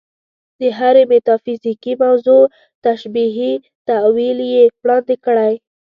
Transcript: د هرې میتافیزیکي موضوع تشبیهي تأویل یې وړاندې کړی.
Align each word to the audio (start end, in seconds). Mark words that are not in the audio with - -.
د 0.59 0.61
هرې 0.77 1.03
میتافیزیکي 1.11 1.93
موضوع 2.03 2.43
تشبیهي 2.85 3.53
تأویل 3.87 4.39
یې 4.53 4.63
وړاندې 4.81 5.15
کړی. 5.25 5.53